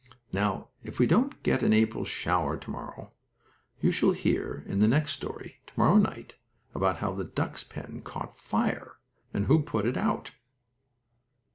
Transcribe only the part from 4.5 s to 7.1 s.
in the next story, to morrow night, about